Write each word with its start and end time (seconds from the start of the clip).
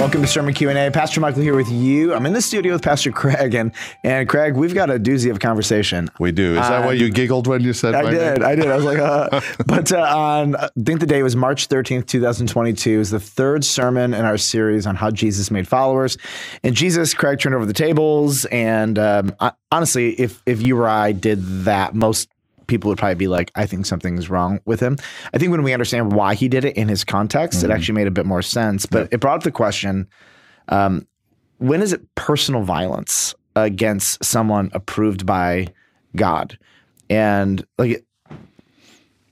Welcome 0.00 0.22
to 0.22 0.28
Sermon 0.28 0.54
Q&A. 0.54 0.90
Pastor 0.90 1.20
Michael 1.20 1.42
here 1.42 1.54
with 1.54 1.70
you. 1.70 2.14
I'm 2.14 2.24
in 2.24 2.32
the 2.32 2.40
studio 2.40 2.72
with 2.72 2.80
Pastor 2.80 3.12
Craig, 3.12 3.52
and, 3.52 3.70
and 4.02 4.26
Craig, 4.26 4.54
we've 4.54 4.72
got 4.72 4.88
a 4.88 4.98
doozy 4.98 5.30
of 5.30 5.40
conversation. 5.40 6.08
We 6.18 6.32
do. 6.32 6.52
Is 6.52 6.66
that 6.66 6.86
why 6.86 6.92
you 6.92 7.10
giggled 7.10 7.46
when 7.46 7.60
you 7.60 7.74
said 7.74 7.94
I 7.94 8.10
did. 8.10 8.38
name? 8.38 8.48
I 8.48 8.54
did. 8.54 8.66
I 8.66 8.76
was 8.76 8.84
like, 8.86 8.98
uh, 8.98 9.42
but 9.66 9.92
uh, 9.92 10.00
on, 10.00 10.56
I 10.56 10.70
think 10.82 11.00
the 11.00 11.06
day 11.06 11.22
was 11.22 11.36
March 11.36 11.68
13th, 11.68 12.06
2022. 12.06 12.90
It 12.90 12.96
was 12.96 13.10
the 13.10 13.20
third 13.20 13.62
sermon 13.62 14.14
in 14.14 14.24
our 14.24 14.38
series 14.38 14.86
on 14.86 14.96
how 14.96 15.10
Jesus 15.10 15.50
made 15.50 15.68
followers. 15.68 16.16
And 16.64 16.74
Jesus, 16.74 17.12
Craig 17.12 17.38
turned 17.38 17.54
over 17.54 17.66
the 17.66 17.74
tables. 17.74 18.46
And 18.46 18.98
um, 18.98 19.36
I, 19.38 19.52
honestly, 19.70 20.18
if, 20.18 20.42
if 20.46 20.66
you 20.66 20.78
or 20.78 20.88
I 20.88 21.12
did 21.12 21.64
that, 21.64 21.94
most 21.94 22.30
people 22.70 22.88
would 22.88 22.96
probably 22.98 23.16
be 23.16 23.28
like, 23.28 23.50
I 23.54 23.66
think 23.66 23.84
something's 23.84 24.30
wrong 24.30 24.60
with 24.64 24.80
him. 24.80 24.96
I 25.34 25.38
think 25.38 25.50
when 25.50 25.62
we 25.62 25.74
understand 25.74 26.12
why 26.12 26.34
he 26.34 26.48
did 26.48 26.64
it 26.64 26.76
in 26.76 26.88
his 26.88 27.04
context, 27.04 27.62
it 27.62 27.70
actually 27.70 27.96
made 27.96 28.06
a 28.06 28.10
bit 28.10 28.24
more 28.24 28.40
sense. 28.40 28.86
But 28.86 29.08
it 29.12 29.20
brought 29.20 29.36
up 29.36 29.42
the 29.42 29.50
question 29.52 30.08
um, 30.68 31.06
when 31.58 31.82
is 31.82 31.92
it 31.92 32.00
personal 32.14 32.62
violence 32.62 33.34
against 33.56 34.24
someone 34.24 34.70
approved 34.72 35.26
by 35.26 35.66
God? 36.16 36.56
And 37.10 37.66
like 37.76 38.04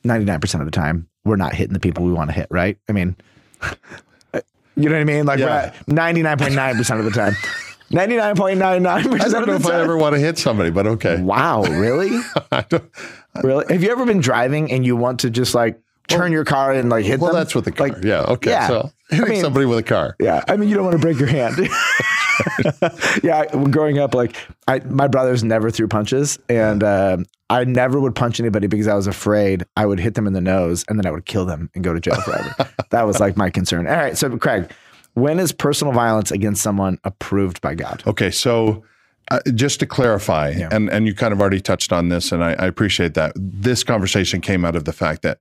99% 0.04 0.58
of 0.60 0.64
the 0.66 0.70
time, 0.70 1.08
we're 1.24 1.36
not 1.36 1.54
hitting 1.54 1.72
the 1.74 1.80
people 1.80 2.04
we 2.04 2.12
want 2.12 2.28
to 2.30 2.34
hit, 2.34 2.48
right? 2.50 2.76
I 2.88 2.92
mean, 2.92 3.16
you 4.76 4.88
know 4.88 4.92
what 4.92 5.00
I 5.00 5.04
mean? 5.04 5.26
Like 5.26 5.38
Yeah. 5.38 5.72
we're 5.86 5.94
99.9% 5.94 6.98
of 6.98 7.04
the 7.04 7.10
time. 7.10 7.36
99.99% 7.90 9.20
I 9.20 9.28
don't 9.28 9.46
know 9.46 9.54
if 9.54 9.66
I 9.66 9.80
ever 9.80 9.96
want 9.96 10.14
to 10.14 10.20
hit 10.20 10.38
somebody, 10.38 10.70
but 10.70 10.86
okay. 10.86 11.20
Wow, 11.20 11.62
really? 11.62 12.10
I 12.52 12.62
don't- 12.68 12.90
really? 13.42 13.64
Have 13.72 13.82
you 13.82 13.90
ever 13.90 14.04
been 14.04 14.20
driving 14.20 14.70
and 14.70 14.84
you 14.84 14.96
want 14.96 15.20
to 15.20 15.30
just 15.30 15.54
like 15.54 15.80
turn 16.06 16.32
your 16.32 16.44
car 16.44 16.72
and 16.72 16.90
like 16.90 17.04
hit 17.04 17.20
well, 17.20 17.32
them? 17.32 17.40
that's 17.40 17.54
what 17.54 17.64
the 17.64 17.72
car. 17.72 17.88
Like, 17.88 18.04
yeah. 18.04 18.22
Okay. 18.22 18.50
yeah. 18.50 18.68
So 18.68 18.90
hitting 19.10 19.28
mean- 19.28 19.40
somebody 19.40 19.66
with 19.66 19.78
a 19.78 19.82
car. 19.82 20.16
Yeah, 20.20 20.44
I 20.48 20.56
mean, 20.56 20.68
you 20.68 20.74
don't 20.74 20.84
want 20.84 20.96
to 20.96 21.02
break 21.02 21.18
your 21.18 21.28
hand. 21.28 21.56
yeah, 23.22 23.44
growing 23.70 23.98
up, 23.98 24.14
like 24.14 24.36
I, 24.66 24.80
my 24.80 25.08
brothers 25.08 25.42
never 25.42 25.70
threw 25.70 25.88
punches, 25.88 26.38
and 26.48 26.84
um, 26.84 27.26
I 27.50 27.64
never 27.64 27.98
would 28.00 28.14
punch 28.14 28.38
anybody 28.38 28.66
because 28.66 28.86
I 28.86 28.94
was 28.94 29.06
afraid 29.06 29.64
I 29.76 29.86
would 29.86 29.98
hit 29.98 30.14
them 30.14 30.26
in 30.26 30.34
the 30.34 30.40
nose, 30.40 30.84
and 30.88 30.98
then 30.98 31.06
I 31.06 31.10
would 31.10 31.26
kill 31.26 31.46
them 31.46 31.70
and 31.74 31.82
go 31.82 31.94
to 31.94 32.00
jail 32.00 32.20
forever. 32.20 32.54
that 32.90 33.06
was 33.06 33.18
like 33.20 33.36
my 33.36 33.50
concern. 33.50 33.86
All 33.86 33.96
right, 33.96 34.16
so 34.16 34.36
Craig, 34.36 34.70
when 35.18 35.38
is 35.38 35.52
personal 35.52 35.92
violence 35.92 36.30
against 36.30 36.62
someone 36.62 36.98
approved 37.04 37.60
by 37.60 37.74
God? 37.74 38.02
Okay, 38.06 38.30
so 38.30 38.84
uh, 39.30 39.40
just 39.54 39.80
to 39.80 39.86
clarify, 39.86 40.50
and 40.70 40.88
and 40.90 41.06
you 41.06 41.14
kind 41.14 41.32
of 41.32 41.40
already 41.40 41.60
touched 41.60 41.92
on 41.92 42.08
this, 42.08 42.32
and 42.32 42.42
I, 42.42 42.52
I 42.52 42.66
appreciate 42.66 43.14
that. 43.14 43.32
This 43.36 43.84
conversation 43.84 44.40
came 44.40 44.64
out 44.64 44.74
of 44.76 44.84
the 44.84 44.92
fact 44.92 45.22
that 45.22 45.38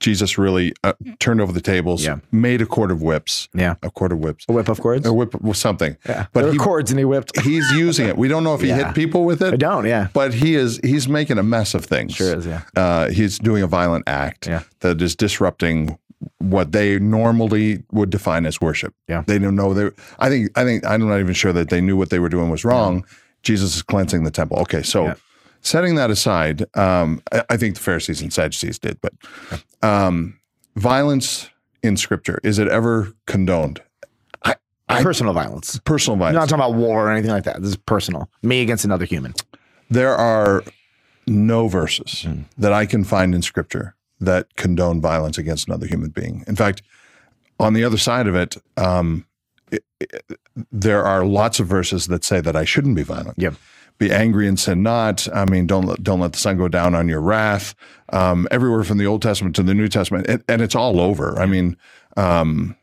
Jesus 0.00 0.38
really 0.38 0.72
uh, 0.84 0.92
turned 1.18 1.40
over 1.40 1.52
the 1.52 1.60
tables, 1.60 2.04
Yeah. 2.04 2.18
made 2.30 2.62
a 2.62 2.66
cord 2.66 2.90
of 2.92 3.02
whips, 3.02 3.48
Yeah. 3.52 3.74
a 3.82 3.90
cord 3.90 4.12
of 4.12 4.18
whips, 4.18 4.44
A 4.48 4.52
whip 4.52 4.68
of 4.68 4.80
cords. 4.80 5.06
a 5.06 5.12
whip 5.12 5.34
with 5.40 5.56
something. 5.56 5.96
yeah, 6.08 6.26
but 6.32 6.42
there 6.42 6.52
he, 6.52 6.58
cords, 6.58 6.90
and 6.92 6.98
he 6.98 7.04
whipped. 7.04 7.38
he's 7.44 7.68
using 7.72 8.06
it. 8.08 8.16
We 8.16 8.28
don't 8.28 8.44
know 8.44 8.54
if 8.54 8.60
he 8.60 8.68
Yeah. 8.68 8.86
hit 8.86 8.94
people 8.94 9.24
with 9.24 9.42
it. 9.42 9.52
I 9.54 9.56
don't. 9.56 9.86
Yeah, 9.86 10.08
But 10.12 10.34
he 10.34 10.54
is 10.54 10.78
he's 10.84 11.08
making 11.08 11.38
a 11.38 11.42
mess 11.42 11.74
of 11.74 11.84
things. 11.84 12.14
Sure 12.14 12.36
is, 12.38 12.46
yeah. 12.46 12.62
Uh, 12.76 13.08
he's 13.10 13.38
doing 13.38 13.62
a 13.62 13.66
violent 13.66 14.04
act 14.06 14.46
Yeah. 14.46 14.62
that 14.80 15.02
is 15.02 15.16
disrupting 15.16 15.98
what 16.40 16.72
they 16.72 16.98
normally 16.98 17.82
would 17.90 18.10
define 18.10 18.46
as 18.46 18.60
worship. 18.60 18.94
Yeah. 19.08 19.24
They 19.26 19.38
don't 19.38 19.56
know 19.56 19.74
they 19.74 19.90
I 20.18 20.28
think 20.28 20.50
I 20.56 20.64
think 20.64 20.84
I'm 20.86 21.06
not 21.08 21.18
even 21.20 21.34
sure 21.34 21.52
that 21.52 21.68
they 21.70 21.80
knew 21.80 21.96
what 21.96 22.10
they 22.10 22.18
were 22.20 22.28
doing 22.28 22.48
was 22.50 22.64
wrong. 22.64 23.04
Jesus 23.42 23.74
is 23.76 23.82
cleansing 23.82 24.24
the 24.24 24.30
temple. 24.30 24.58
Okay, 24.60 24.82
so 24.82 25.04
Yeah. 25.06 25.14
setting 25.62 25.94
that 25.96 26.10
aside, 26.10 26.64
um, 26.76 27.22
I, 27.32 27.44
I 27.50 27.56
think 27.56 27.74
the 27.74 27.80
Pharisees 27.80 28.20
and 28.22 28.32
Sadducees 28.32 28.78
did, 28.78 29.00
but 29.00 29.12
um, 29.82 30.38
violence 30.76 31.48
in 31.82 31.96
scripture, 31.96 32.38
is 32.44 32.58
it 32.58 32.68
ever 32.68 33.12
condoned? 33.26 33.82
I- 34.90 35.02
personal 35.02 35.34
violence. 35.34 35.78
Personal 35.84 36.16
You're 36.16 36.32
violence. 36.32 36.50
not 36.50 36.56
talking 36.58 36.72
about 36.72 36.78
war 36.80 37.08
or 37.08 37.12
anything 37.12 37.30
like 37.30 37.44
that. 37.44 37.60
This 37.60 37.70
is 37.72 37.76
personal. 37.76 38.30
Me 38.42 38.62
against 38.62 38.84
another 38.86 39.04
human. 39.04 39.34
there 39.90 40.14
are 40.14 40.62
no 41.26 41.68
verses 41.68 42.22
Hmm. 42.22 42.42
that 42.56 42.72
I 42.72 42.86
can 42.86 43.04
find 43.04 43.34
in 43.34 43.42
scripture 43.42 43.94
that 44.20 44.54
condone 44.56 45.00
violence 45.00 45.38
against 45.38 45.68
another 45.68 45.86
human 45.86 46.10
being. 46.10 46.44
In 46.46 46.56
fact, 46.56 46.82
on 47.60 47.74
the 47.74 47.84
other 47.84 47.98
side 47.98 48.26
of 48.26 48.34
it, 48.34 48.56
um, 48.76 49.24
it- 49.70 49.84
it- 50.00 50.38
there 50.72 51.04
are 51.04 51.24
lots 51.24 51.60
of 51.60 51.66
verses 51.66 52.06
that 52.08 52.24
say 52.24 52.40
that 52.40 52.56
I 52.56 52.64
shouldn't 52.64 52.96
be 52.96 53.02
violent. 53.02 53.34
Yep. 53.38 53.54
Be 53.98 54.12
angry 54.12 54.46
and 54.46 54.58
sin 54.58 54.82
not. 54.84 55.26
I 55.34 55.44
mean, 55.44 55.66
don't 55.66 55.84
let, 55.84 56.02
don't 56.04 56.20
let 56.20 56.32
the 56.32 56.38
sun 56.38 56.56
go 56.56 56.68
down 56.68 56.94
on 56.94 57.08
your 57.08 57.20
wrath. 57.20 57.74
Um, 58.12 58.46
everywhere 58.52 58.84
from 58.84 58.98
the 58.98 59.06
Old 59.06 59.22
Testament 59.22 59.56
to 59.56 59.62
the 59.64 59.74
New 59.74 59.88
Testament, 59.88 60.26
and, 60.28 60.42
and 60.48 60.62
it's 60.62 60.76
all 60.76 61.00
over. 61.00 61.36
I 61.38 61.46
mean, 61.46 61.76
um, 62.16 62.76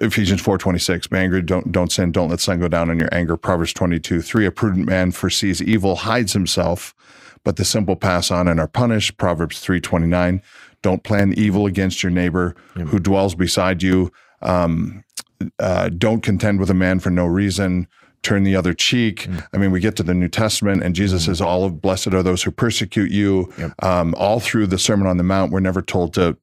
Ephesians 0.00 0.40
four 0.40 0.58
twenty 0.58 0.80
six. 0.80 1.06
Be 1.06 1.16
angry, 1.18 1.42
don't 1.42 1.70
don't 1.70 1.92
sin, 1.92 2.10
don't 2.10 2.28
let 2.28 2.38
the 2.38 2.42
sun 2.42 2.58
go 2.58 2.66
down 2.66 2.90
on 2.90 2.98
your 2.98 3.08
anger. 3.12 3.36
Proverbs 3.36 3.72
twenty 3.72 4.00
two 4.00 4.20
three. 4.20 4.46
A 4.46 4.50
prudent 4.50 4.86
man 4.86 5.12
foresees 5.12 5.62
evil, 5.62 5.94
hides 5.94 6.32
himself, 6.32 6.92
but 7.44 7.54
the 7.54 7.64
simple 7.64 7.94
pass 7.94 8.32
on 8.32 8.48
and 8.48 8.58
are 8.58 8.66
punished. 8.66 9.16
Proverbs 9.16 9.60
three 9.60 9.80
twenty 9.80 10.08
nine. 10.08 10.42
Don't 10.82 11.02
plan 11.02 11.32
evil 11.36 11.66
against 11.66 12.02
your 12.02 12.10
neighbor 12.10 12.54
who 12.74 12.98
dwells 12.98 13.34
beside 13.34 13.82
you. 13.82 14.12
Um, 14.42 15.04
uh, 15.58 15.88
don't 15.90 16.22
contend 16.22 16.60
with 16.60 16.70
a 16.70 16.74
man 16.74 17.00
for 17.00 17.10
no 17.10 17.26
reason. 17.26 17.86
Turn 18.22 18.42
the 18.42 18.56
other 18.56 18.74
cheek. 18.74 19.28
I 19.52 19.58
mean, 19.58 19.70
we 19.70 19.78
get 19.80 19.94
to 19.96 20.02
the 20.02 20.14
New 20.14 20.28
Testament, 20.28 20.82
and 20.82 20.94
Jesus 20.94 21.24
says, 21.26 21.40
"All 21.40 21.64
of 21.64 21.80
blessed 21.80 22.08
are 22.14 22.22
those 22.22 22.42
who 22.42 22.50
persecute 22.50 23.10
you." 23.12 23.52
Um, 23.80 24.14
all 24.16 24.40
through 24.40 24.66
the 24.66 24.78
Sermon 24.78 25.06
on 25.06 25.16
the 25.18 25.22
Mount, 25.24 25.52
we're 25.52 25.60
never 25.60 25.82
told 25.82 26.14
to 26.14 26.36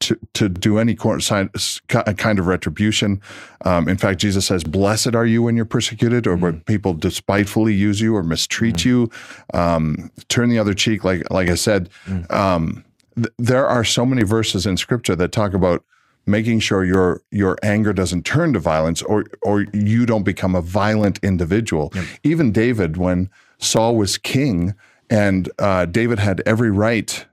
to, 0.00 0.18
to 0.32 0.48
do 0.48 0.78
any 0.78 0.94
cor- 0.94 1.20
sign- 1.20 1.50
s- 1.54 1.82
ki- 1.88 2.14
kind 2.16 2.38
of 2.38 2.46
retribution. 2.46 3.20
Um, 3.66 3.88
in 3.90 3.98
fact, 3.98 4.18
Jesus 4.20 4.46
says, 4.46 4.64
Blessed 4.64 5.14
are 5.14 5.26
you 5.26 5.42
when 5.42 5.54
you're 5.54 5.66
persecuted 5.66 6.26
or 6.26 6.34
when 6.34 6.60
people 6.60 6.94
despitefully 6.94 7.74
use 7.74 8.00
you 8.00 8.16
or 8.16 8.22
mistreat 8.22 8.86
you. 8.86 9.10
Um, 9.52 10.10
turn 10.28 10.48
the 10.48 10.58
other 10.58 10.72
cheek, 10.72 11.04
like, 11.04 11.30
like 11.30 11.50
I 11.50 11.56
said. 11.56 11.90
Um, 12.30 12.84
th- 13.16 13.28
there 13.38 13.66
are 13.66 13.84
so 13.84 14.06
many 14.06 14.22
verses 14.22 14.66
in 14.66 14.76
scripture 14.76 15.16
that 15.16 15.32
talk 15.32 15.54
about 15.54 15.84
making 16.26 16.60
sure 16.60 16.84
your 16.84 17.22
your 17.30 17.56
anger 17.62 17.92
doesn't 17.92 18.24
turn 18.24 18.52
to 18.52 18.58
violence 18.58 19.02
or 19.02 19.24
or 19.42 19.66
you 19.72 20.06
don't 20.06 20.24
become 20.24 20.54
a 20.54 20.62
violent 20.62 21.18
individual. 21.22 21.92
Even 22.22 22.52
David, 22.52 22.96
when 22.96 23.30
Saul 23.58 23.96
was 23.96 24.18
king, 24.18 24.74
and 25.08 25.50
uh, 25.58 25.86
David 25.86 26.18
had 26.18 26.42
every 26.46 26.70
right 26.70 27.26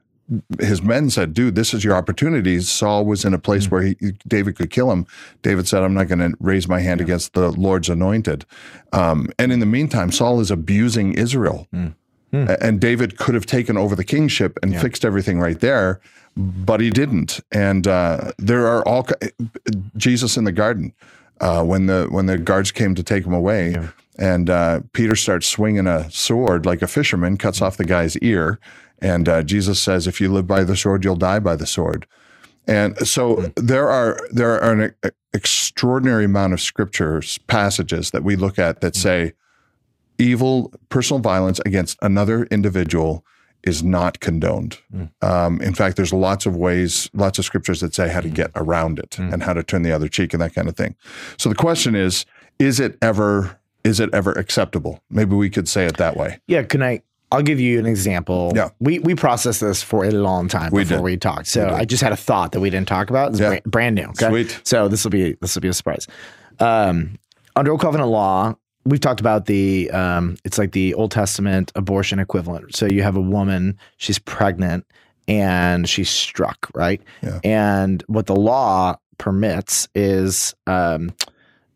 his 0.60 0.82
men 0.82 1.10
said, 1.10 1.34
"Dude, 1.34 1.56
this 1.56 1.74
is 1.74 1.84
your 1.84 1.96
opportunity." 1.96 2.60
Saul 2.62 3.06
was 3.06 3.26
in 3.26 3.34
a 3.34 3.40
place 3.40 3.70
where 3.70 3.82
he, 3.82 3.96
David 4.28 4.56
could 4.56 4.70
kill 4.70 4.92
him. 4.92 5.06
David 5.42 5.68
said, 5.68 5.84
"I'm 5.84 5.94
not 5.94 6.08
going 6.08 6.20
to 6.20 6.36
raise 6.40 6.68
my 6.68 6.80
hand 6.80 7.02
against 7.02 7.34
the 7.34 7.52
Lord's 7.52 7.90
anointed." 7.90 8.46
Um, 8.94 9.30
and 9.38 9.52
in 9.52 9.60
the 9.60 9.66
meantime, 9.66 10.12
Saul 10.12 10.40
is 10.40 10.50
abusing 10.50 11.14
Israel, 11.14 11.68
A- 12.34 12.64
and 12.64 12.80
David 12.80 13.18
could 13.18 13.36
have 13.36 13.46
taken 13.46 13.78
over 13.78 13.96
the 13.96 14.04
kingship 14.04 14.58
and 14.64 14.80
fixed 14.80 15.06
everything 15.06 15.40
right 15.40 15.60
there, 15.60 16.02
but 16.36 16.82
he 16.82 16.90
didn't. 16.90 17.40
And 17.52 17.88
uh, 17.88 18.32
there 18.38 18.68
are 18.68 18.88
all 18.88 19.08
Jesus 19.96 20.36
in 20.38 20.44
the 20.44 20.52
garden 20.52 20.94
uh, 21.40 21.64
when 21.64 21.86
the 21.86 22.08
when 22.10 22.26
the 22.26 22.38
guards 22.38 22.72
came 22.72 22.96
to 22.96 23.04
take 23.04 23.26
him 23.26 23.34
away. 23.34 23.76
And 24.18 24.50
uh, 24.50 24.82
Peter 24.94 25.16
starts 25.16 25.48
swinging 25.48 25.88
a 25.88 26.10
sword 26.12 26.66
like 26.66 26.82
a 26.82 26.88
fisherman, 26.88 27.38
cuts 27.38 27.62
off 27.62 27.78
the 27.78 27.86
guy's 27.86 28.18
ear. 28.20 28.60
And 29.00 29.28
uh, 29.28 29.44
Jesus 29.44 29.82
says, 29.82 30.08
"If 30.08 30.22
you 30.22 30.32
live 30.32 30.48
by 30.48 30.64
the 30.64 30.78
sword, 30.78 31.04
you'll 31.04 31.16
die 31.16 31.40
by 31.40 31.56
the 31.56 31.66
sword." 31.66 32.06
And 32.68 32.98
so 33.06 33.52
there 33.56 33.90
are 33.90 34.18
there 34.32 34.62
are 34.62 34.72
an 34.72 34.96
e- 35.06 35.10
extraordinary 35.34 36.26
amount 36.26 36.54
of 36.54 36.62
scriptures 36.62 37.38
passages 37.48 38.12
that 38.12 38.24
we 38.24 38.36
look 38.36 38.58
at 38.58 38.82
that 38.82 38.96
say 38.96 39.34
evil 40.18 40.72
personal 40.90 41.20
violence 41.22 41.60
against 41.66 41.98
another 42.02 42.46
individual 42.46 43.26
is 43.64 43.82
not 43.82 44.20
condoned. 44.20 44.78
Um, 45.22 45.62
in 45.62 45.74
fact, 45.74 45.96
there's 45.96 46.12
lots 46.12 46.46
of 46.46 46.56
ways, 46.56 47.10
lots 47.14 47.40
of 47.40 47.46
scriptures 47.46 47.80
that 47.80 47.96
say 47.96 48.10
how 48.10 48.20
to 48.20 48.28
get 48.30 48.52
around 48.56 49.00
it 49.00 49.18
and 49.18 49.42
how 49.42 49.54
to 49.54 49.64
turn 49.64 49.84
the 49.84 49.92
other 49.94 50.10
cheek 50.10 50.34
and 50.34 50.42
that 50.42 50.54
kind 50.54 50.68
of 50.68 50.76
thing. 50.76 50.96
So 51.38 51.48
the 51.50 51.56
question 51.56 51.96
is, 51.96 52.26
is 52.60 52.80
it 52.80 52.98
ever 53.02 53.60
is 53.86 54.00
it 54.00 54.10
ever 54.14 54.32
acceptable? 54.34 55.02
Maybe 55.10 55.36
we 55.36 55.50
could 55.50 55.68
say 55.68 55.86
it 55.86 55.98
that 55.98 56.16
way. 56.18 56.40
Yeah, 56.48 56.64
can 56.64 56.82
I? 56.84 57.02
I'll 57.32 57.42
give 57.42 57.60
you 57.60 57.80
an 57.80 57.86
example. 57.86 58.52
Yeah. 58.56 58.70
we 58.80 59.00
we 59.00 59.16
processed 59.16 59.60
this 59.62 59.82
for 59.82 60.06
a 60.06 60.12
long 60.12 60.48
time 60.50 60.70
We 60.72 60.84
before 60.84 60.98
did. 60.98 61.04
we 61.04 61.18
talked. 61.18 61.48
So 61.48 61.68
I 61.70 61.84
just 61.86 62.04
had 62.04 62.12
a 62.12 62.18
thought 62.18 62.52
that 62.52 62.60
we 62.60 62.70
didn't 62.70 62.88
talk 62.88 63.10
about. 63.10 63.32
It's 63.32 63.40
Yeah. 63.40 63.48
brand, 63.50 63.64
brand 63.66 63.96
new. 63.96 64.08
Okay? 64.10 64.30
Sweet. 64.30 64.62
So 64.66 64.88
this 64.90 65.04
will 65.04 65.12
be 65.12 65.38
this 65.42 65.56
will 65.56 65.62
be 65.62 65.68
a 65.70 65.74
surprise. 65.74 66.06
Um, 66.60 67.18
under 67.56 67.72
Old 67.72 67.82
Covenant 67.82 68.10
law, 68.10 68.56
we've 68.86 69.00
talked 69.00 69.20
about 69.20 69.46
the 69.46 69.90
um, 69.92 70.36
it's 70.44 70.58
like 70.58 70.72
the 70.74 70.94
Old 70.94 71.12
Testament 71.12 71.72
abortion 71.76 72.20
equivalent. 72.20 72.76
So 72.76 72.86
you 72.86 73.04
have 73.04 73.16
a 73.16 73.22
woman, 73.22 73.78
she's 73.98 74.20
pregnant, 74.20 74.86
and 75.28 75.88
she's 75.88 76.10
struck, 76.10 76.70
right? 76.76 77.02
Yeah. 77.22 77.40
And 77.44 78.04
what 78.08 78.26
the 78.28 78.36
law 78.36 78.96
permits 79.18 79.88
is 79.96 80.54
um, 80.68 81.12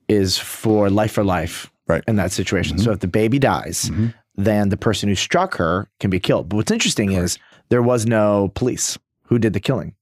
is 0.07 0.37
for 0.37 0.89
life 0.89 1.11
for 1.11 1.23
life 1.23 1.71
Right. 1.87 2.03
in 2.07 2.17
that 2.17 2.33
situation. 2.33 2.77
So 2.79 2.91
if 2.91 2.99
the 2.99 3.07
baby 3.07 3.39
dies, 3.39 3.89
Mhm. 3.89 4.13
then 4.35 4.67
the 4.69 4.75
person 4.77 5.07
who 5.07 5.15
struck 5.15 5.55
her 5.55 5.87
can 6.01 6.09
be 6.09 6.19
killed. 6.19 6.49
But 6.49 6.57
what's 6.57 6.71
interesting 6.71 7.13
is 7.13 7.37
there 7.69 7.81
was 7.81 8.05
no 8.05 8.51
police 8.55 8.97
who 9.23 9.39
did 9.39 9.53
the 9.53 9.61
killing, 9.61 9.93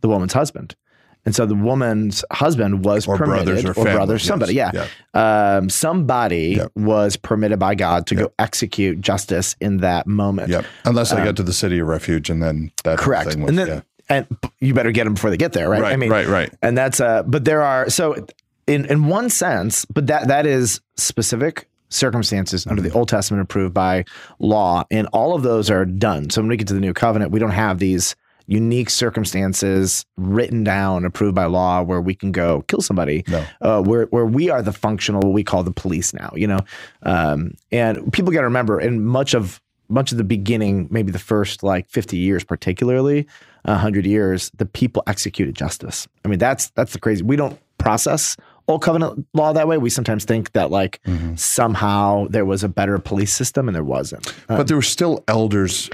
the 0.00 0.08
woman's 0.08 0.32
husband. 0.32 0.76
And 1.26 1.34
so 1.34 1.46
the 1.46 1.54
woman's 1.54 2.24
husband 2.30 2.84
was 2.84 3.06
Or 3.08 3.16
permitted, 3.16 3.44
brothers 3.46 3.64
or 3.64 3.70
or 3.70 3.74
family, 3.74 3.92
brothers, 3.92 4.22
yes, 4.22 4.28
somebody, 4.28 4.54
yeah. 4.54 4.86
Um, 5.14 5.70
somebody 5.70 6.54
Yep. 6.58 6.72
was 6.76 7.16
permitted 7.16 7.58
by 7.58 7.74
God 7.74 8.06
to 8.08 8.14
go 8.14 8.32
execute 8.38 9.00
justice 9.00 9.56
in 9.60 9.78
that 9.78 10.06
moment. 10.06 10.50
Yep. 10.50 10.64
Unless 10.84 11.10
they 11.12 11.24
get 11.24 11.36
to 11.36 11.42
the 11.42 11.52
city 11.52 11.78
of 11.78 11.86
refuge, 11.88 12.28
and 12.30 12.42
then 12.42 12.72
that 12.84 12.98
Correct. 12.98 13.26
was, 13.26 13.36
and 13.36 13.58
then, 13.58 13.66
yeah. 13.68 13.80
and 14.08 14.26
you 14.60 14.74
better 14.74 14.92
get 14.92 15.04
them 15.04 15.14
before 15.14 15.30
they 15.30 15.36
get 15.38 15.52
there, 15.54 15.68
right? 15.68 15.80
Right, 15.80 16.10
right, 16.10 16.26
right. 16.26 16.52
And 16.60 16.76
that's 16.76 17.00
uh, 17.00 17.22
but 17.22 17.44
there 17.46 17.62
are 17.62 17.88
so 17.88 18.26
in 18.66 18.84
in 18.86 19.06
one 19.08 19.30
sense, 19.30 19.84
but 19.86 20.06
that 20.08 20.28
that 20.28 20.46
is 20.46 20.80
specific 20.96 21.68
circumstances 21.88 22.66
under 22.66 22.82
the 22.82 22.88
Mm-hmm. 22.88 22.98
Old 22.98 23.08
Testament 23.08 23.40
approved 23.42 23.72
by 23.72 24.04
law, 24.40 24.84
and 24.90 25.06
all 25.12 25.34
of 25.34 25.42
those 25.42 25.70
are 25.70 25.84
done. 25.84 26.28
So 26.30 26.42
when 26.42 26.48
we 26.48 26.56
get 26.56 26.68
to 26.68 26.74
the 26.74 26.80
New 26.80 26.92
Covenant, 26.92 27.30
we 27.30 27.38
don't 27.38 27.50
have 27.50 27.78
these 27.78 28.14
unique 28.46 28.90
circumstances 28.90 30.04
written 30.16 30.64
down, 30.64 31.04
approved 31.04 31.34
by 31.34 31.46
law, 31.46 31.82
where 31.82 32.00
we 32.00 32.14
can 32.14 32.32
go 32.32 32.62
kill 32.62 32.80
somebody. 32.80 33.24
No. 33.28 33.46
Uh, 33.60 33.82
where 33.82 34.06
where 34.06 34.26
we 34.26 34.50
are 34.50 34.62
the 34.62 34.72
functional, 34.72 35.20
what 35.22 35.32
we 35.32 35.44
call 35.44 35.62
the 35.62 35.72
police 35.72 36.12
now. 36.12 36.32
You 36.34 36.46
know, 36.46 36.58
um, 37.02 37.54
and 37.72 38.12
people 38.12 38.32
got 38.32 38.40
to 38.40 38.46
remember, 38.46 38.80
in 38.80 39.04
much 39.04 39.34
of 39.34 39.60
much 39.88 40.12
of 40.12 40.18
the 40.18 40.24
beginning, 40.24 40.88
maybe 40.90 41.12
the 41.12 41.18
first 41.18 41.62
like 41.62 41.88
50 41.90 42.16
years, 42.16 42.42
particularly 42.42 43.26
100 43.64 44.06
years, 44.06 44.50
the 44.56 44.66
people 44.66 45.02
executed 45.06 45.54
justice. 45.54 46.08
I 46.24 46.28
mean, 46.28 46.38
that's 46.38 46.70
that's 46.70 46.92
the 46.92 46.98
crazy. 46.98 47.22
We 47.22 47.36
don't 47.36 47.58
process 47.78 48.36
old 48.68 48.82
covenant 48.82 49.26
law 49.34 49.52
that 49.52 49.68
way. 49.68 49.78
We 49.78 49.90
sometimes 49.90 50.24
think 50.24 50.52
that 50.52 50.70
like 50.70 51.00
somehow 51.36 52.26
there 52.28 52.44
was 52.44 52.64
a 52.64 52.68
better 52.68 52.98
police 52.98 53.32
system, 53.32 53.68
and 53.68 53.74
there 53.74 53.84
wasn't. 53.84 54.26
Uh, 54.48 54.58
but 54.58 54.68
there 54.68 54.76
were 54.76 54.82
still 54.82 55.24
elders. 55.28 55.90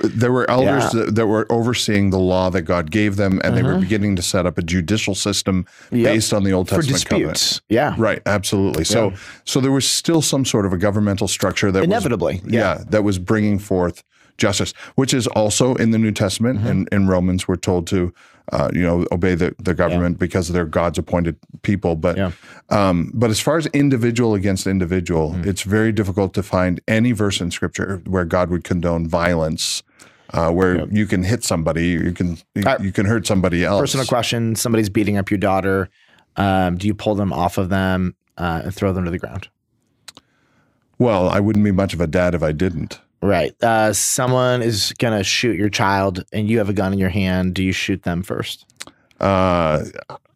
There 0.00 0.30
were 0.32 0.48
elders 0.50 0.92
Yeah. 0.94 1.04
that, 1.04 1.14
that 1.14 1.26
were 1.26 1.46
overseeing 1.50 2.10
the 2.10 2.18
law 2.18 2.50
that 2.50 2.62
God 2.62 2.90
gave 2.90 3.16
them, 3.16 3.40
and 3.42 3.56
they 3.56 3.62
were 3.62 3.78
beginning 3.78 4.16
to 4.16 4.22
set 4.22 4.44
up 4.46 4.58
a 4.58 4.62
judicial 4.62 5.14
system 5.14 5.64
Mm-hmm. 5.86 5.96
Yep. 5.96 6.14
based 6.14 6.32
on 6.34 6.44
the 6.44 6.52
Old 6.52 6.68
for 6.68 6.76
Testament 6.76 7.04
covenant. 7.06 7.32
disputes, 7.34 7.60
yeah, 7.68 7.94
Right, 7.96 8.20
absolutely. 8.26 8.84
So, 8.84 9.14
so 9.44 9.60
there 9.60 9.72
was 9.72 9.88
still 9.88 10.20
some 10.22 10.44
sort 10.44 10.66
of 10.66 10.72
a 10.72 10.76
governmental 10.78 11.28
structure 11.28 11.72
that 11.72 11.84
Inevitably, 11.84 12.40
was, 12.44 12.52
yeah. 12.52 12.82
that 12.90 13.04
was 13.04 13.18
bringing 13.18 13.58
forth 13.58 14.02
justice, 14.38 14.72
which 14.94 15.12
is 15.14 15.26
also 15.28 15.74
in 15.76 15.90
the 15.90 15.98
New 15.98 16.12
Testament. 16.12 16.58
Mm-hmm. 16.60 16.68
And 16.68 16.88
in 16.92 17.06
Romans, 17.08 17.46
we're 17.48 17.56
told 17.56 17.86
to, 17.88 18.12
uh, 18.52 18.70
you 18.72 18.82
know, 18.82 19.06
obey 19.12 19.34
the, 19.34 19.54
the 19.58 19.74
government 19.74 20.18
because 20.18 20.48
they're 20.48 20.64
God's 20.66 20.98
appointed 20.98 21.36
people. 21.62 21.96
But, 21.96 22.16
Yeah. 22.16 22.32
um, 22.70 23.10
but 23.14 23.30
as 23.30 23.40
far 23.40 23.56
as 23.56 23.66
individual 23.66 24.34
against 24.34 24.66
individual, 24.66 25.32
Mm-hmm. 25.32 25.48
it's 25.48 25.62
very 25.62 25.92
difficult 25.92 26.34
to 26.34 26.42
find 26.42 26.80
any 26.86 27.12
verse 27.12 27.40
in 27.40 27.50
Scripture 27.50 28.02
where 28.06 28.24
God 28.24 28.50
would 28.50 28.64
condone 28.64 29.08
violence. 29.08 29.82
Uh, 30.34 30.50
where 30.50 30.88
you 30.88 31.06
can 31.06 31.22
hit 31.22 31.44
somebody, 31.44 31.90
you 31.90 32.12
can 32.12 32.36
you, 32.56 32.64
Uh, 32.66 32.76
you 32.80 32.90
can 32.90 33.06
hurt 33.06 33.24
somebody 33.28 33.64
else. 33.64 33.80
Personal 33.80 34.06
question: 34.06 34.56
Somebody's 34.56 34.88
beating 34.90 35.16
up 35.16 35.30
your 35.30 35.38
daughter. 35.38 35.88
Um, 36.36 36.76
do 36.76 36.88
you 36.88 36.94
pull 36.94 37.14
them 37.14 37.32
off 37.32 37.58
of 37.58 37.68
them 37.68 38.16
uh, 38.36 38.62
and 38.64 38.74
throw 38.74 38.92
them 38.92 39.04
to 39.04 39.10
the 39.12 39.20
ground? 39.20 39.48
Well, 40.98 41.28
I 41.28 41.38
wouldn't 41.38 41.64
be 41.64 41.70
much 41.70 41.94
of 41.94 42.00
a 42.00 42.06
dad 42.08 42.34
if 42.34 42.42
I 42.42 42.50
didn't. 42.50 43.00
Right. 43.22 43.54
Uh, 43.62 43.92
someone 43.92 44.62
is 44.62 44.92
gonna 44.98 45.24
shoot 45.24 45.56
your 45.58 45.68
child, 45.70 46.24
and 46.32 46.48
you 46.48 46.58
have 46.58 46.68
a 46.68 46.72
gun 46.74 46.92
in 46.92 46.98
your 46.98 47.08
hand. 47.08 47.54
Do 47.54 47.62
you 47.62 47.72
shoot 47.72 48.02
them 48.02 48.22
first? 48.22 48.66
Uh, 49.20 49.84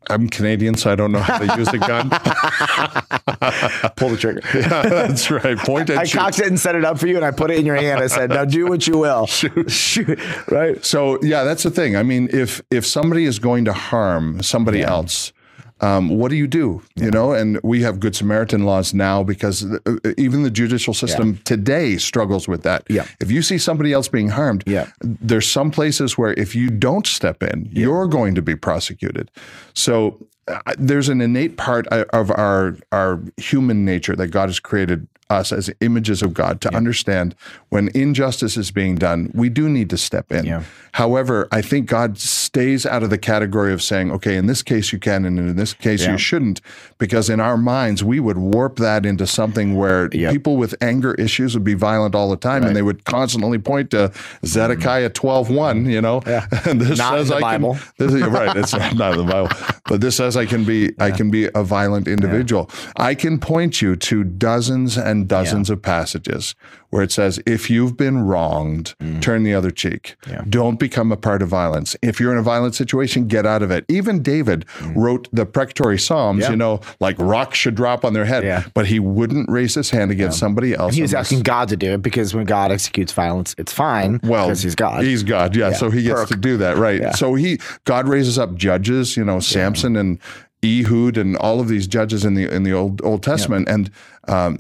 I'm 0.08 0.28
Canadian, 0.28 0.74
so 0.74 0.90
I 0.90 0.96
don't 0.96 1.12
know 1.12 1.20
how 1.20 1.38
to 1.38 1.56
use 1.58 1.68
a 1.68 1.78
gun. 1.78 2.10
Pull 3.96 4.08
the 4.10 4.16
trigger. 4.18 4.40
Yeah, 4.54 4.82
that's 4.82 5.30
right. 5.30 5.56
Point 5.58 5.90
and 5.90 6.00
I 6.00 6.04
shoot. 6.04 6.18
cocked 6.18 6.38
it 6.40 6.46
and 6.46 6.58
set 6.58 6.74
it 6.74 6.84
up 6.84 6.98
for 6.98 7.06
you, 7.06 7.16
and 7.16 7.24
I 7.24 7.30
put 7.30 7.50
it 7.50 7.58
in 7.58 7.66
your 7.66 7.76
hand. 7.76 8.00
I 8.00 8.06
said, 8.08 8.30
"Now 8.30 8.44
do 8.44 8.66
what 8.66 8.86
you 8.86 8.98
will." 8.98 9.26
Shoot, 9.40 9.70
shoot. 9.70 10.18
Right. 10.50 10.84
So 10.84 11.22
yeah, 11.22 11.44
that's 11.44 11.62
the 11.62 11.70
thing. 11.70 11.96
I 11.96 12.02
mean, 12.02 12.28
if 12.32 12.60
if 12.70 12.84
somebody 12.86 13.24
is 13.24 13.38
going 13.38 13.64
to 13.66 13.72
harm 13.72 14.42
somebody 14.42 14.82
else, 14.82 15.32
um, 15.80 16.08
what 16.10 16.30
do 16.30 16.36
you 16.36 16.46
do? 16.46 16.82
You 16.96 17.10
know, 17.10 17.32
and 17.32 17.58
we 17.62 17.82
have 17.82 18.00
Good 18.00 18.14
Samaritan 18.14 18.64
laws 18.64 18.92
now 18.94 19.22
because 19.22 19.64
uh, 19.64 19.78
even 20.18 20.42
the 20.42 20.50
judicial 20.50 20.94
system 20.94 21.38
today 21.44 21.96
struggles 21.96 22.46
with 22.48 22.62
that. 22.62 22.84
Yeah. 22.88 23.06
If 23.20 23.30
you 23.30 23.42
see 23.42 23.58
somebody 23.58 23.92
else 23.92 24.08
being 24.08 24.28
harmed, 24.28 24.64
Yeah. 24.66 24.88
there's 25.00 25.48
some 25.48 25.70
places 25.70 26.18
where 26.18 26.32
if 26.34 26.54
you 26.54 26.70
don't 26.70 27.06
step 27.06 27.42
in, 27.42 27.68
you're 27.72 28.06
going 28.08 28.34
to 28.34 28.42
be 28.42 28.56
prosecuted. 28.56 29.30
So 29.74 30.18
uh, 30.48 30.60
there's 30.78 31.08
an 31.08 31.20
innate 31.20 31.56
part 31.56 31.86
uh, 31.92 32.04
of 32.12 32.30
our 32.30 32.76
our 32.92 33.20
human 33.36 33.84
nature 33.84 34.16
that 34.16 34.28
God 34.28 34.48
has 34.48 34.60
created 34.60 35.06
us 35.30 35.52
as 35.52 35.70
images 35.80 36.22
of 36.22 36.34
God 36.34 36.60
to 36.62 36.74
understand 36.74 37.34
when 37.68 37.88
injustice 37.94 38.56
is 38.56 38.70
being 38.70 38.96
done, 38.96 39.30
we 39.34 39.48
do 39.48 39.68
need 39.68 39.88
to 39.90 39.96
step 39.96 40.32
in. 40.32 40.44
Yeah. 40.44 40.62
However, 40.92 41.46
I 41.52 41.62
think 41.62 41.86
God 41.86 42.18
stays 42.18 42.84
out 42.84 43.02
of 43.02 43.10
the 43.10 43.18
category 43.18 43.72
of 43.72 43.80
saying, 43.80 44.10
okay, 44.10 44.36
in 44.36 44.46
this 44.46 44.62
case 44.62 44.92
you 44.92 44.98
can, 44.98 45.24
and 45.24 45.38
in 45.38 45.56
this 45.56 45.72
case 45.72 46.02
Yeah. 46.02 46.12
you 46.12 46.18
shouldn't, 46.18 46.60
because 46.98 47.30
in 47.30 47.38
our 47.40 47.56
minds 47.56 48.02
we 48.02 48.18
would 48.18 48.38
warp 48.38 48.76
that 48.76 49.06
into 49.06 49.26
something 49.26 49.76
where 49.76 50.08
Yep. 50.12 50.32
people 50.32 50.56
with 50.56 50.74
anger 50.80 51.14
issues 51.14 51.54
would 51.54 51.62
be 51.64 51.74
violent 51.74 52.14
all 52.14 52.28
the 52.28 52.36
time, 52.36 52.64
and 52.64 52.74
they 52.74 52.82
would 52.82 53.04
constantly 53.04 53.58
point 53.58 53.90
to 53.90 54.10
Zedekiah 54.44 55.10
twelve 55.10 55.48
one, 55.50 55.80
mm-hmm. 55.82 55.90
you 55.90 56.00
know, 56.00 56.22
and 56.66 56.80
this 56.80 56.98
Not 56.98 57.12
says 57.14 57.30
I 57.30 57.40
Bible. 57.40 57.74
can. 57.74 57.82
This 57.98 58.14
is, 58.14 58.22
right, 58.22 58.56
it's 58.56 58.72
not, 58.72 58.94
not 58.96 59.12
in 59.12 59.26
the 59.26 59.32
Bible, 59.32 59.50
but 59.86 60.00
this 60.00 60.16
says 60.16 60.36
I 60.36 60.46
can 60.46 60.64
be 60.64 60.92
I 60.98 61.10
can 61.10 61.30
be 61.30 61.48
a 61.54 61.62
violent 61.62 62.08
individual. 62.08 62.68
I 62.96 63.14
can 63.14 63.38
point 63.38 63.80
you 63.82 63.94
to 63.96 64.24
dozens 64.24 64.96
and 64.96 65.19
dozens 65.26 65.70
of 65.70 65.82
passages 65.82 66.54
where 66.90 67.02
it 67.02 67.12
says, 67.12 67.40
if 67.46 67.70
you've 67.70 67.96
been 67.96 68.22
wronged, 68.22 68.94
Mm. 69.00 69.20
turn 69.22 69.42
the 69.44 69.54
other 69.54 69.70
cheek. 69.70 70.16
Don't 70.48 70.78
become 70.78 71.12
a 71.12 71.16
part 71.16 71.40
of 71.42 71.48
violence. 71.48 71.96
If 72.02 72.18
you're 72.18 72.32
in 72.32 72.38
a 72.38 72.42
violent 72.42 72.74
situation, 72.74 73.28
get 73.28 73.46
out 73.46 73.62
of 73.62 73.70
it. 73.70 73.84
Even 73.88 74.22
David 74.22 74.64
Mm. 74.80 74.96
wrote 74.96 75.28
the 75.32 75.46
precatory 75.46 75.98
Psalms, 75.98 76.48
you 76.48 76.56
know, 76.56 76.80
like 76.98 77.16
rocks 77.18 77.58
should 77.58 77.74
drop 77.76 78.04
on 78.04 78.12
their 78.12 78.24
head, 78.24 78.42
Yeah. 78.44 78.64
but 78.74 78.86
he 78.86 78.98
wouldn't 78.98 79.48
raise 79.50 79.74
his 79.74 79.90
hand 79.90 80.10
against 80.10 80.38
somebody 80.38 80.74
else. 80.74 80.94
He 80.94 81.02
was 81.02 81.12
unless- 81.12 81.26
asking 81.26 81.42
God 81.42 81.68
to 81.68 81.76
do 81.76 81.92
it 81.92 82.02
because 82.02 82.34
when 82.34 82.44
God 82.46 82.72
executes 82.72 83.12
violence, 83.12 83.54
it's 83.58 83.72
fine. 83.72 84.20
well, 84.24 84.46
because 84.46 84.62
he's 84.62 84.74
God. 84.74 85.04
He's 85.04 85.22
God, 85.22 85.54
yeah. 85.54 85.72
So 85.72 85.90
he 85.90 86.02
gets 86.02 86.20
Perk. 86.20 86.28
to 86.30 86.36
do 86.36 86.56
that, 86.56 86.76
right? 86.76 87.14
So 87.14 87.34
he 87.34 87.58
God 87.84 88.08
raises 88.08 88.38
up 88.38 88.54
judges, 88.56 89.16
you 89.16 89.24
know, 89.24 89.38
Samson 89.40 89.96
and 89.96 90.18
Ehud 90.64 91.16
and 91.16 91.36
all 91.36 91.60
of 91.60 91.68
these 91.68 91.86
judges 91.86 92.24
in 92.24 92.34
the 92.34 92.48
in 92.48 92.64
the 92.64 92.72
old 92.72 93.00
Old 93.02 93.22
Testament 93.22 93.68
and 93.68 93.90
um, 94.28 94.58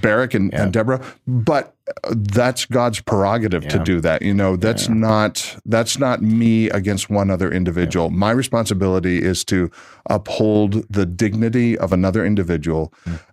Barak 0.00 0.34
and, 0.34 0.52
and 0.54 0.72
Deborah, 0.72 1.04
but 1.26 1.76
that's 2.10 2.64
God's 2.64 3.00
prerogative 3.00 3.68
to 3.68 3.78
do 3.78 4.00
that. 4.00 4.22
You 4.22 4.32
know, 4.34 4.56
that's 4.56 4.88
not 4.88 5.56
that's 5.66 5.98
not 5.98 6.22
me 6.22 6.70
against 6.70 7.10
one 7.10 7.30
other 7.30 7.52
individual. 7.52 8.10
My 8.10 8.30
responsibility 8.30 9.22
is 9.22 9.44
to 9.46 9.70
uphold 10.08 10.86
the 10.90 11.04
dignity 11.04 11.76
of 11.76 11.92
another 11.92 12.24
individual. 12.24 12.92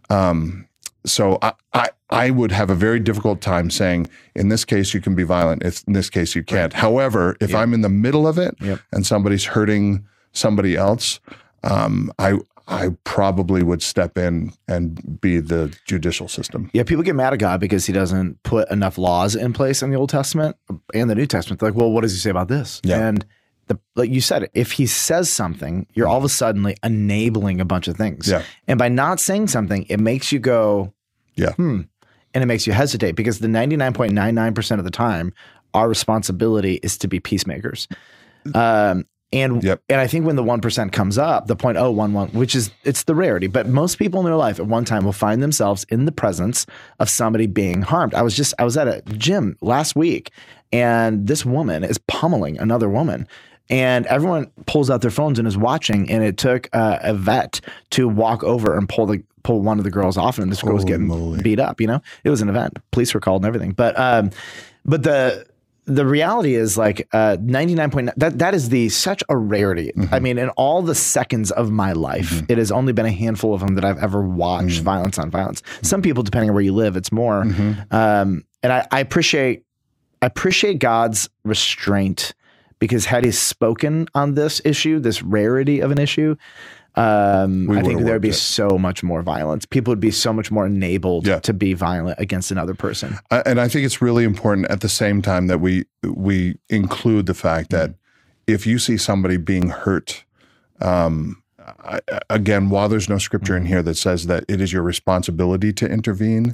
Um, 0.09 0.67
so 1.05 1.37
I, 1.41 1.53
I 1.73 1.89
I 2.09 2.29
would 2.29 2.51
have 2.51 2.69
a 2.69 2.75
very 2.75 2.99
difficult 2.99 3.41
time 3.41 3.69
saying 3.69 4.07
in 4.35 4.49
this 4.49 4.65
case 4.65 4.93
you 4.93 5.01
can 5.01 5.15
be 5.15 5.23
violent. 5.23 5.63
If 5.63 5.83
in 5.87 5.93
this 5.93 6.09
case 6.09 6.35
you 6.35 6.43
can't. 6.43 6.73
However, 6.73 7.37
if 7.39 7.55
I'm 7.55 7.73
in 7.73 7.81
the 7.81 7.89
middle 7.89 8.27
of 8.27 8.37
it 8.37 8.55
and 8.91 9.05
somebody's 9.05 9.45
hurting 9.45 10.05
somebody 10.33 10.75
else, 10.75 11.19
um, 11.65 12.11
I 12.19 12.37
I 12.67 12.89
probably 13.03 13.61
would 13.61 13.83
step 13.83 14.17
in 14.17 14.51
and 14.67 15.19
be 15.21 15.39
the 15.39 15.75
judicial 15.85 16.27
system. 16.27 16.69
Yeah, 16.73 16.83
people 16.83 17.03
get 17.03 17.15
mad 17.15 17.31
at 17.33 17.39
God 17.39 17.59
because 17.59 17.85
he 17.85 17.93
doesn't 17.93 18.41
put 18.43 18.69
enough 18.71 18.97
laws 18.97 19.35
in 19.35 19.53
place 19.53 19.83
in 19.83 19.91
the 19.91 19.97
Old 19.97 20.09
Testament 20.09 20.55
and 20.93 21.09
the 21.09 21.15
New 21.15 21.27
Testament. 21.27 21.59
They're 21.59 21.69
like, 21.69 21.77
well, 21.79 21.91
what 21.91 22.01
does 22.01 22.13
he 22.13 22.19
say 22.19 22.31
about 22.31 22.47
this? 22.47 22.81
Yeah. 22.83 23.07
And 23.07 23.23
the, 23.67 23.79
like 23.95 24.09
you 24.09 24.19
said, 24.21 24.49
if 24.55 24.71
he 24.71 24.87
says 24.87 25.29
something, 25.29 25.85
you're 25.93 26.07
all 26.07 26.17
of 26.17 26.23
a 26.23 26.29
sudden 26.29 26.63
like 26.63 26.79
enabling 26.83 27.61
a 27.61 27.65
bunch 27.65 27.87
of 27.87 27.97
things. 27.97 28.27
Yeah. 28.29 28.41
And 28.67 28.79
by 28.79 28.89
not 28.89 29.19
saying 29.19 29.47
something, 29.47 29.85
it 29.89 29.99
makes 29.99 30.31
you 30.31 30.39
go, 30.39 30.91
Yeah. 31.35 31.51
hmm, 31.53 31.81
and 32.33 32.43
it 32.43 32.47
makes 32.47 32.65
you 32.65 32.73
hesitate 32.73 33.11
because 33.13 33.39
the 33.39 33.47
99.99% 33.47 34.79
of 34.79 34.83
the 34.83 34.91
time, 34.91 35.33
our 35.75 35.87
responsibility 35.87 36.75
is 36.81 36.97
to 36.99 37.07
be 37.07 37.19
peacemakers. 37.19 37.87
Um, 38.53 39.05
and 39.33 39.63
Yep. 39.63 39.81
and 39.89 39.99
I 39.99 40.07
think 40.07 40.25
when 40.25 40.35
the 40.35 40.43
one 40.43 40.61
percent 40.61 40.91
comes 40.93 41.17
up, 41.17 41.47
the 41.47 41.55
point 41.55 41.77
oh 41.77 41.91
one 41.91 42.13
one, 42.13 42.29
which 42.29 42.55
is 42.55 42.71
it's 42.83 43.03
the 43.03 43.15
rarity, 43.15 43.47
but 43.47 43.67
most 43.67 43.97
people 43.99 44.19
in 44.21 44.25
their 44.25 44.35
life 44.35 44.59
at 44.59 44.67
one 44.67 44.85
time 44.85 45.03
will 45.03 45.13
find 45.13 45.41
themselves 45.41 45.85
in 45.89 46.05
the 46.05 46.11
presence 46.11 46.65
of 46.99 47.09
somebody 47.09 47.47
being 47.47 47.81
harmed. 47.81 48.13
I 48.13 48.21
was 48.21 48.35
just 48.35 48.53
I 48.59 48.63
was 48.63 48.77
at 48.77 48.87
a 48.87 49.01
gym 49.17 49.57
last 49.61 49.95
week, 49.95 50.31
and 50.71 51.27
this 51.27 51.45
woman 51.45 51.83
is 51.83 51.97
pummeling 52.07 52.57
another 52.59 52.89
woman. 52.89 53.27
And 53.67 54.05
everyone 54.05 54.51
pulls 54.67 54.91
out 54.91 55.01
their 55.01 55.09
phones 55.09 55.39
and 55.39 55.47
is 55.47 55.57
watching. 55.57 56.07
And 56.11 56.23
it 56.23 56.37
took 56.37 56.69
uh, 56.71 56.99
a 57.01 57.15
vet 57.15 57.61
to 57.91 58.07
walk 58.07 58.43
over 58.43 58.77
and 58.77 58.87
pull 58.87 59.07
the 59.07 59.23
pull 59.41 59.61
one 59.61 59.79
of 59.79 59.83
the 59.83 59.89
girls 59.89 60.17
off, 60.17 60.37
and 60.37 60.51
this 60.51 60.61
girl 60.61 60.75
was 60.75 60.85
getting 60.85 61.07
moly. 61.07 61.41
beat 61.41 61.59
up. 61.59 61.81
You 61.81 61.87
know, 61.87 62.01
it 62.23 62.29
was 62.29 62.41
an 62.41 62.49
event. 62.49 62.77
Police 62.91 63.13
were 63.15 63.19
called 63.19 63.41
and 63.41 63.47
everything. 63.47 63.71
But 63.71 63.97
um, 63.97 64.29
but 64.85 65.01
the 65.01 65.47
the 65.85 66.05
reality 66.05 66.55
is 66.55 66.77
like 66.77 67.07
uh 67.13 67.37
99 67.39 68.11
that 68.17 68.39
that 68.39 68.53
is 68.53 68.69
the 68.69 68.89
such 68.89 69.23
a 69.29 69.37
rarity. 69.37 69.91
Mm-hmm. 69.95 70.13
I 70.13 70.19
mean 70.19 70.37
in 70.37 70.49
all 70.49 70.81
the 70.81 70.95
seconds 70.95 71.51
of 71.51 71.71
my 71.71 71.93
life 71.93 72.31
mm-hmm. 72.31 72.45
it 72.49 72.57
has 72.57 72.71
only 72.71 72.93
been 72.93 73.05
a 73.05 73.11
handful 73.11 73.53
of 73.53 73.61
them 73.61 73.75
that 73.75 73.85
i've 73.85 73.99
ever 73.99 74.21
watched 74.21 74.81
mm. 74.81 74.83
violence 74.83 75.17
on 75.17 75.29
violence. 75.29 75.61
Mm-hmm. 75.61 75.85
Some 75.85 76.01
people 76.01 76.23
depending 76.23 76.49
on 76.49 76.53
where 76.55 76.63
you 76.63 76.73
live 76.73 76.95
it's 76.95 77.11
more. 77.11 77.41
Um 77.91 78.45
and 78.63 78.73
i, 78.73 78.87
I 78.91 78.99
appreciate 78.99 79.63
i 80.21 80.25
appreciate 80.25 80.79
god's 80.79 81.29
restraint 81.43 82.33
because 82.79 83.05
had 83.05 83.25
he 83.25 83.31
spoken 83.31 84.07
on 84.13 84.35
this 84.35 84.61
issue, 84.65 84.99
this 84.99 85.21
rarity 85.21 85.79
of 85.79 85.91
an 85.91 85.97
issue, 85.97 86.35
um, 86.97 87.69
I 87.71 87.81
think 87.81 88.01
there 88.03 88.13
would 88.13 88.21
be 88.21 88.29
it. 88.29 88.33
so 88.35 88.77
much 88.77 89.03
more 89.03 89.21
violence. 89.21 89.65
People 89.65 89.91
would 89.91 89.99
be 89.99 90.11
so 90.11 90.31
much 90.33 90.51
more 90.51 90.65
enabled 90.65 91.27
Yeah. 91.27 91.39
to 91.39 91.53
be 91.53 91.73
violent 91.73 92.19
against 92.19 92.51
another 92.51 92.73
person. 92.73 93.17
I- 93.31 93.43
and 93.45 93.59
I 93.59 93.67
think 93.67 93.85
it's 93.85 94.01
really 94.01 94.23
important 94.23 94.67
at 94.69 94.81
the 94.81 94.89
same 94.89 95.21
time 95.21 95.47
that 95.47 95.59
we 95.59 95.85
we 96.03 96.57
include 96.69 97.25
the 97.25 97.33
fact 97.33 97.69
that 97.71 97.95
if 98.47 98.65
you 98.67 98.77
see 98.79 98.95
somebody 98.97 99.37
being 99.37 99.69
hurt, 99.69 100.23
um, 100.81 101.41
I, 101.83 101.99
again, 102.29 102.69
while 102.69 102.87
there's 102.89 103.09
no 103.09 103.17
scripture 103.17 103.57
in 103.57 103.65
here 103.65 103.81
that 103.81 103.97
says 103.97 104.27
that 104.27 104.45
it 104.47 104.61
is 104.61 104.71
your 104.71 104.83
responsibility 104.83 105.73
to 105.73 105.89
intervene, 105.89 106.53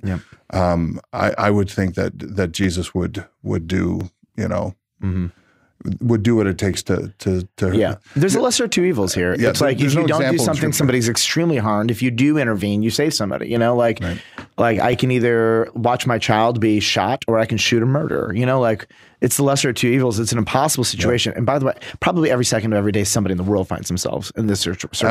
um, 0.52 1.02
I, 1.12 1.34
I 1.38 1.50
would 1.52 1.70
think 1.70 1.96
that 1.96 2.14
that 2.38 2.54
Jesus 2.54 2.96
would 2.96 3.26
would 3.44 3.68
do 3.68 4.10
you 4.38 4.48
know 4.48 4.74
would 6.00 6.24
do 6.24 6.36
what 6.36 6.48
it 6.48 6.58
takes 6.58 6.84
to 6.84 7.14
to 7.20 7.48
to 7.58 7.76
Yeah. 7.76 7.96
There's 8.16 8.36
a 8.36 8.42
lesser 8.42 8.66
of 8.66 8.70
two 8.70 8.84
evils 8.84 9.14
here. 9.14 9.36
Yeah, 9.38 9.50
it's 9.50 9.60
there- 9.60 9.70
like 9.70 9.80
if 9.82 9.94
you 9.94 10.02
no 10.02 10.08
don't 10.08 10.32
do 10.32 10.38
something 10.38 10.72
somebody's 10.72 11.10
extremely 11.10 11.58
harmed, 11.58 11.92
if 11.92 12.02
you 12.02 12.12
do 12.12 12.38
intervene, 12.38 12.84
you 12.84 12.90
save 12.90 13.14
somebody. 13.14 13.48
You 13.50 13.58
know, 13.58 13.76
like 13.76 14.02
like 14.58 14.80
I 14.80 14.96
can 14.96 15.12
either 15.12 15.70
watch 15.74 16.06
my 16.06 16.18
child 16.20 16.60
be 16.60 16.80
shot 16.80 17.24
or 17.28 17.40
I 17.40 17.46
can 17.46 17.58
shoot 17.58 17.82
a 17.82 17.86
murderer. 17.86 18.34
You 18.34 18.46
know, 18.46 18.60
like 18.60 18.88
it's 19.22 19.38
the 19.38 19.44
lesser 19.44 19.70
of 19.70 19.76
two 19.76 19.88
evils. 19.88 20.20
It's 20.20 20.32
an 20.32 20.38
impossible 20.40 20.84
situation. 20.84 21.34
And 21.36 21.46
by 21.46 21.60
the 21.60 21.66
way, 21.66 21.74
probably 22.00 22.32
every 22.32 22.46
second 22.46 22.74
of 22.74 22.78
every 22.78 22.92
day 22.92 23.04
somebody 23.04 23.34
in 23.34 23.38
the 23.38 23.44
world 23.44 23.68
finds 23.68 23.88
themselves 23.88 24.32
in 24.36 24.48
this 24.48 24.62
cir- 24.62 24.74
circumstance. 24.74 25.04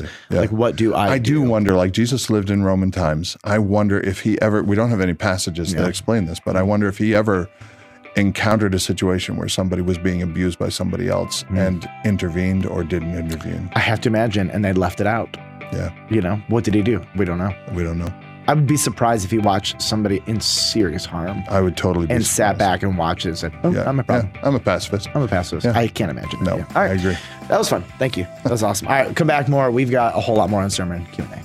Absolutely. 0.00 0.08
Yeah. 0.30 0.40
Like 0.40 0.52
what 0.52 0.76
do 0.76 0.94
I, 0.94 1.12
I 1.12 1.18
do 1.18 1.42
wonder, 1.42 1.74
like 1.74 1.92
Jesus 1.92 2.30
lived 2.30 2.48
in 2.50 2.62
Roman 2.62 2.90
times. 2.90 3.36
I 3.44 3.58
wonder 3.58 4.00
if 4.00 4.20
he 4.20 4.40
ever, 4.40 4.62
we 4.62 4.74
don't 4.74 4.88
have 4.88 5.02
any 5.02 5.12
passages 5.14 5.74
that 5.74 5.86
explain 5.86 6.24
this, 6.24 6.40
but 6.44 6.56
I 6.56 6.62
wonder 6.62 6.88
if 6.88 6.96
he 6.96 7.14
ever 7.14 7.50
encountered 8.20 8.74
a 8.74 8.78
situation 8.78 9.36
where 9.36 9.48
somebody 9.48 9.82
was 9.82 9.98
being 9.98 10.22
abused 10.22 10.58
by 10.58 10.68
somebody 10.68 11.08
else 11.08 11.42
Hmm. 11.42 11.58
and 11.58 11.88
intervened 12.04 12.66
or 12.66 12.84
didn't 12.84 13.14
intervene. 13.16 13.70
I 13.74 13.80
have 13.80 14.00
to 14.02 14.08
imagine 14.08 14.50
and 14.50 14.64
they 14.64 14.72
left 14.72 15.00
it 15.00 15.06
out. 15.06 15.36
Yeah, 15.72 15.90
You 16.08 16.22
know, 16.22 16.40
what 16.48 16.64
did 16.64 16.74
he 16.74 16.82
do? 16.82 17.02
We 17.16 17.24
don't 17.26 17.38
know. 17.38 17.52
we 17.74 17.82
don't 17.84 17.98
know. 17.98 18.12
I 18.46 18.54
would 18.54 18.66
be 18.66 18.78
surprised 18.78 19.26
if 19.26 19.30
he 19.30 19.36
watched 19.36 19.82
somebody 19.82 20.22
in 20.26 20.40
serious 20.40 21.04
harm 21.04 21.44
I 21.50 21.60
would 21.60 21.76
totally 21.76 22.06
be 22.06 22.14
and 22.14 22.24
sat 22.24 22.56
back 22.56 22.82
and 22.82 22.96
watched 22.96 23.26
it 23.26 23.30
and 23.30 23.38
said, 23.38 23.52
Oh, 23.62 23.72
Yeah, 23.72 23.86
I'm 23.86 24.00
a 24.00 24.02
problem. 24.04 24.32
yeah, 24.34 24.40
I'm 24.48 24.54
a 24.54 24.58
pacifist. 24.60 25.10
I'm 25.14 25.20
a 25.20 25.28
pacifist. 25.28 25.66
Yeah. 25.66 25.78
I 25.78 25.86
can't 25.88 26.10
imagine. 26.10 26.42
No, 26.42 26.56
Yeah. 26.56 26.64
All 26.74 26.80
I 26.82 26.86
agree. 26.86 27.16
That 27.48 27.58
was 27.58 27.68
fun. 27.68 27.84
Thank 27.98 28.16
you. 28.16 28.24
That 28.44 28.50
was 28.52 28.62
awesome. 28.62 28.88
All 28.88 28.94
right. 28.94 29.14
Come 29.14 29.26
back 29.26 29.48
more. 29.50 29.70
We've 29.70 29.90
got 29.90 30.16
a 30.16 30.20
whole 30.20 30.36
lot 30.36 30.48
more 30.48 30.62
on 30.62 30.70
sermon 30.70 31.04
Q&A. 31.12 31.42